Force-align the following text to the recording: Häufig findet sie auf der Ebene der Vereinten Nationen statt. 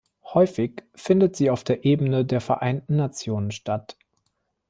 Häufig 0.33 0.81
findet 0.95 1.35
sie 1.35 1.51
auf 1.51 1.63
der 1.63 1.85
Ebene 1.85 2.25
der 2.25 2.41
Vereinten 2.41 2.95
Nationen 2.95 3.51
statt. 3.51 3.97